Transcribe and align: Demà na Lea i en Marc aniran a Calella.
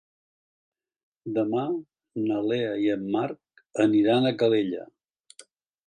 Demà 1.35 1.65
na 2.23 2.41
Lea 2.53 2.73
i 2.87 2.91
en 2.97 3.07
Marc 3.17 3.65
aniran 3.87 4.27
a 4.33 4.37
Calella. 4.43 4.93